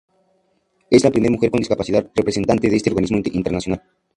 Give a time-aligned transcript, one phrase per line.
[0.89, 3.83] Es la primera mujer con discapacidad representante de este organismo internacional.